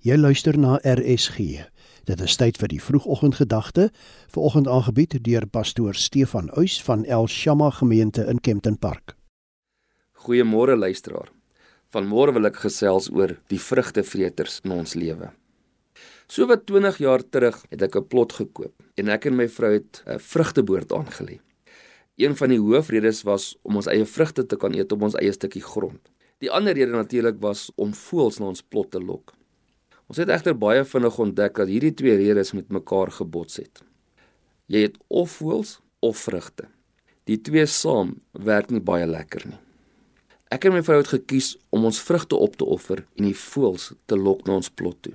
Jy 0.00 0.16
luister 0.16 0.56
na 0.56 0.78
RSG. 0.80 1.66
Dit 2.08 2.20
is 2.24 2.34
tyd 2.40 2.56
vir 2.56 2.70
die 2.72 2.78
vroegoggendgedagte, 2.80 3.90
vanoggend 4.32 4.68
aangebied 4.72 5.18
deur 5.26 5.44
pastoor 5.44 5.92
Stefan 5.92 6.46
Uys 6.56 6.78
van 6.86 7.02
El 7.04 7.26
Shama 7.28 7.68
gemeente 7.76 8.24
in 8.24 8.38
Kempton 8.40 8.78
Park. 8.80 9.12
Goeiemôre 10.24 10.78
luisteraar. 10.80 11.28
Vanmôre 11.92 12.32
wil 12.32 12.48
ek 12.48 12.62
gesels 12.62 13.10
oor 13.12 13.34
die 13.52 13.60
vrugtevreters 13.60 14.62
in 14.64 14.72
ons 14.78 14.94
lewe. 14.96 15.28
So 16.32 16.48
wat 16.48 16.64
20 16.70 16.96
jaar 17.04 17.20
terug 17.20 17.58
het 17.68 17.82
ek 17.84 17.96
'n 18.00 18.08
plot 18.08 18.32
gekoop 18.32 18.72
en 18.96 19.08
ek 19.08 19.26
en 19.26 19.36
my 19.36 19.48
vrou 19.48 19.72
het 19.74 20.00
'n 20.06 20.16
vrugteboord 20.18 20.92
aangelê. 20.96 21.40
Een 22.16 22.36
van 22.36 22.48
die 22.48 22.60
hoofredes 22.60 23.22
was 23.22 23.58
om 23.62 23.76
ons 23.76 23.86
eie 23.86 24.06
vrugte 24.06 24.46
te 24.46 24.56
kan 24.56 24.72
eet 24.72 24.92
op 24.92 25.02
ons 25.02 25.14
eie 25.20 25.32
stukkie 25.32 25.62
grond. 25.62 26.00
Die 26.38 26.50
ander 26.50 26.72
rede 26.72 26.92
natuurlik 26.92 27.36
was 27.40 27.70
om 27.76 27.92
voëls 27.92 28.38
na 28.38 28.46
ons 28.46 28.62
plot 28.62 28.90
te 28.90 28.98
lok. 28.98 29.34
Ons 30.10 30.18
het 30.18 30.30
egter 30.34 30.56
baie 30.58 30.82
vinnig 30.82 31.16
ontdek 31.22 31.60
dat 31.60 31.68
hierdie 31.70 31.92
twee 31.94 32.16
redes 32.18 32.50
met 32.56 32.72
mekaar 32.74 33.12
gebots 33.14 33.60
het. 33.60 33.82
Jy 34.66 34.80
het 34.88 34.96
of 35.06 35.36
voëls 35.38 35.76
of 36.02 36.18
vrugte. 36.18 36.66
Die 37.30 37.36
twee 37.38 37.62
saam 37.70 38.16
werk 38.34 38.72
nie 38.74 38.82
baie 38.82 39.06
lekker 39.06 39.44
nie. 39.46 39.60
Ek 40.50 40.66
en 40.66 40.74
my 40.74 40.80
vrou 40.82 40.96
het 40.98 41.12
gekies 41.12 41.52
om 41.70 41.86
ons 41.86 42.00
vrugte 42.02 42.34
op 42.34 42.58
te 42.58 42.66
offer 42.66 43.04
en 43.20 43.28
die 43.28 43.36
voëls 43.38 43.92
te 44.10 44.18
lok 44.18 44.42
na 44.48 44.56
ons 44.58 44.72
plot 44.74 44.98
toe. 45.06 45.14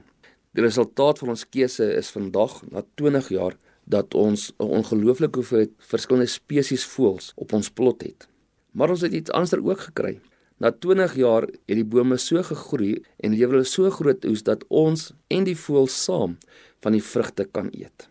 Die 0.56 0.64
resultaat 0.64 1.20
van 1.20 1.34
ons 1.34 1.44
keuse 1.44 1.90
is 1.98 2.14
vandag 2.16 2.62
na 2.72 2.86
20 2.96 3.28
jaar 3.36 3.58
dat 3.84 4.16
ons 4.16 4.54
'n 4.56 4.72
ongelooflike 4.80 5.44
hoeveelheid 5.44 5.74
verskillende 5.92 6.32
spesies 6.32 6.86
voëls 6.86 7.34
op 7.36 7.52
ons 7.52 7.70
plot 7.70 8.02
het. 8.02 8.30
Maar 8.72 8.90
ons 8.90 9.02
het 9.02 9.12
iets 9.12 9.32
anderster 9.32 9.60
ook 9.60 9.80
gekry. 9.80 10.22
Na 10.58 10.72
20 10.72 11.18
jaar 11.20 11.44
het 11.50 11.76
die 11.76 11.84
bome 11.84 12.16
so 12.22 12.40
gegroei 12.48 13.02
en 13.20 13.34
lewer 13.36 13.58
hulle 13.58 13.68
so 13.68 13.90
groot 13.92 14.24
oes 14.30 14.44
dat 14.48 14.64
ons 14.72 15.10
en 15.28 15.44
die 15.44 15.58
voëls 15.60 15.96
saam 16.06 16.38
van 16.84 16.96
die 16.96 17.04
vrugte 17.04 17.44
kan 17.52 17.68
eet. 17.76 18.08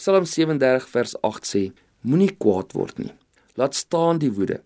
Psalm 0.00 0.24
37 0.24 0.86
vers 0.88 1.12
8 1.20 1.48
sê: 1.48 1.62
Moenie 2.00 2.30
kwaad 2.32 2.72
word 2.72 2.96
nie. 3.02 3.12
Laat 3.60 3.76
staan 3.76 4.22
die 4.22 4.32
woede. 4.32 4.62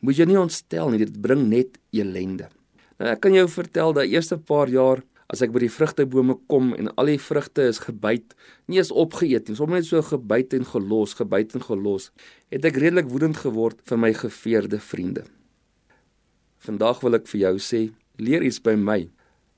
Moet 0.00 0.22
jy 0.22 0.26
nie 0.30 0.38
ontstel 0.40 0.88
nie, 0.88 1.02
dit 1.04 1.20
bring 1.20 1.44
net 1.50 1.76
elende. 1.92 2.48
Nou 2.96 3.10
ek 3.12 3.20
kan 3.26 3.36
jou 3.36 3.44
vertel 3.52 3.92
dat 3.96 4.08
eerste 4.08 4.38
paar 4.40 4.72
jaar 4.72 5.02
as 5.30 5.44
ek 5.44 5.52
by 5.52 5.60
die 5.62 5.70
vrugtebome 5.72 6.38
kom 6.50 6.72
en 6.74 6.88
al 6.98 7.12
die 7.12 7.20
vrugte 7.22 7.68
is 7.70 7.78
gebyt, 7.84 8.32
nie 8.66 8.80
eens 8.80 8.90
opgeëet 8.90 9.46
nie, 9.46 9.58
sommer 9.58 9.78
net 9.78 9.86
so 9.86 10.00
gebyt 10.02 10.56
en 10.56 10.64
gelos, 10.66 11.14
gebyt 11.20 11.54
en 11.54 11.62
gelos, 11.68 12.08
het 12.50 12.66
ek 12.66 12.80
redelik 12.82 13.12
woedend 13.12 13.38
geword 13.44 13.78
vir 13.86 14.00
my 14.00 14.10
geveerde 14.16 14.80
vriende. 14.82 15.28
Vandag 16.60 16.98
wil 17.00 17.16
ek 17.16 17.28
vir 17.30 17.40
jou 17.40 17.54
sê, 17.64 17.78
leer 18.20 18.42
iets 18.44 18.58
by 18.60 18.74
my. 18.76 19.06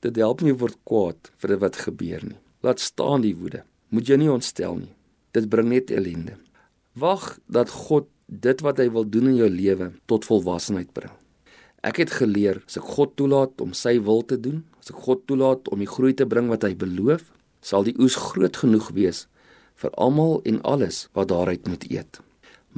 Dit 0.07 0.21
help 0.23 0.43
nie 0.47 0.55
word 0.55 0.79
kwaad 0.87 1.33
vir 1.43 1.57
wat 1.59 1.81
gebeur 1.83 2.23
nie. 2.23 2.39
Laat 2.63 2.79
staan 2.79 3.25
die 3.25 3.35
woede. 3.35 3.65
Moet 3.91 4.13
jy 4.13 4.21
nie 4.23 4.31
ontstel 4.31 4.77
nie. 4.79 4.93
Dit 5.35 5.49
bring 5.51 5.73
net 5.73 5.91
ellende. 5.91 6.37
Wag 6.95 7.41
dat 7.51 7.75
God 7.75 8.07
dit 8.31 8.63
wat 8.63 8.79
hy 8.79 8.87
wil 8.95 9.09
doen 9.09 9.33
in 9.33 9.41
jou 9.41 9.51
lewe 9.51 9.91
tot 10.07 10.29
volwassenheid 10.29 10.93
bring. 10.95 11.11
Ek 11.83 11.99
het 11.99 12.15
geleer 12.15 12.63
as 12.63 12.79
ek 12.79 12.87
God 12.95 13.17
toelaat 13.19 13.59
om 13.65 13.75
sy 13.75 13.97
wil 13.99 14.23
te 14.23 14.39
doen, 14.39 14.63
as 14.79 14.95
ek 14.95 15.03
God 15.03 15.27
toelaat 15.27 15.67
om 15.75 15.83
die 15.83 15.91
groei 15.91 16.15
te 16.15 16.29
bring 16.29 16.53
wat 16.55 16.63
hy 16.63 16.77
beloof, 16.79 17.27
sal 17.59 17.83
die 17.83 17.99
oes 17.99 18.15
groot 18.31 18.63
genoeg 18.63 18.93
wees 18.95 19.27
vir 19.83 19.91
almal 19.99 20.39
en 20.47 20.63
alles 20.63 21.09
wat 21.19 21.35
daaruit 21.35 21.67
moet 21.67 21.83
eet. 21.91 22.23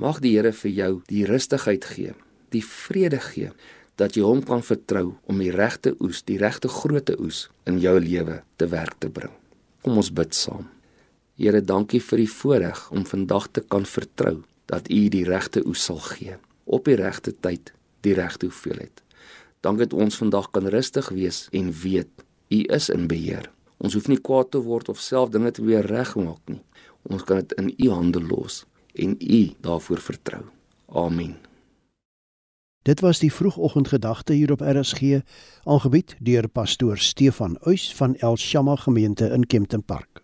Mag 0.00 0.24
die 0.24 0.32
Here 0.38 0.56
vir 0.56 0.72
jou 0.72 0.92
die 1.12 1.26
rustigheid 1.28 1.84
gee, 1.84 2.16
die 2.56 2.64
vrede 2.64 3.20
gee 3.20 3.52
dat 4.00 4.16
jy 4.16 4.24
hom 4.26 4.42
kan 4.42 4.62
vertrou 4.62 5.14
om 5.30 5.38
die 5.42 5.52
regte 5.54 5.94
oes, 6.02 6.22
die 6.26 6.38
regte 6.38 6.68
grootte 6.68 7.16
oes 7.20 7.48
in 7.68 7.78
jou 7.82 7.94
lewe 8.00 8.40
te 8.58 8.68
werk 8.72 8.98
te 8.98 9.10
bring. 9.10 9.32
Kom 9.84 10.00
ons 10.00 10.10
bid 10.10 10.34
saam. 10.34 10.66
Here, 11.38 11.60
dankie 11.60 12.00
vir 12.00 12.22
die 12.22 12.30
voorreg 12.30 12.80
om 12.94 13.06
vandag 13.06 13.48
te 13.52 13.62
kan 13.62 13.86
vertrou 13.86 14.42
dat 14.70 14.90
U 14.90 15.00
die 15.10 15.24
regte 15.26 15.64
oes 15.66 15.82
sal 15.84 16.02
gee 16.14 16.38
op 16.64 16.86
die 16.88 16.96
regte 16.96 17.34
tyd, 17.44 17.74
die 18.00 18.14
regte 18.16 18.48
hoeveelheid. 18.48 19.02
Dankie 19.64 19.86
dat 19.86 19.98
ons 20.00 20.16
vandag 20.20 20.50
kan 20.52 20.68
rustig 20.72 21.10
wees 21.12 21.46
en 21.52 21.72
weet 21.72 22.24
U 22.52 22.60
is 22.76 22.88
in 22.92 23.08
beheer. 23.08 23.50
Ons 23.84 23.96
hoef 23.98 24.08
nie 24.08 24.20
kwaad 24.20 24.52
te 24.54 24.60
word 24.64 24.88
of 24.92 25.00
self 25.00 25.32
dinge 25.34 25.52
te 25.52 25.64
weer 25.64 25.84
regmaak 25.84 26.40
nie. 26.48 26.62
Ons 27.10 27.24
kan 27.28 27.42
dit 27.42 27.56
in 27.60 27.72
U 27.76 27.90
hande 27.92 28.22
los 28.24 28.62
en 28.94 29.16
U 29.20 29.42
daarvoor 29.64 30.04
vertrou. 30.12 30.44
Amen. 30.88 31.43
Dit 32.84 33.00
was 33.00 33.18
die 33.18 33.32
vroegoggendgedagte 33.32 34.32
hier 34.32 34.52
op 34.52 34.60
RSG, 34.60 35.20
aangebied 35.64 36.16
deur 36.20 36.48
pastoor 36.48 36.98
Stefan 36.98 37.56
Uys 37.64 37.94
van 37.94 38.16
El 38.16 38.36
Shama 38.36 38.76
gemeente 38.76 39.28
in 39.28 39.46
Kempton 39.46 39.84
Park. 39.84 40.23